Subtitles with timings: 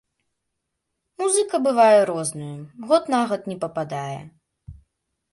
[1.23, 2.55] Музыка бывае рознаю,
[2.91, 4.17] год на год не пападае.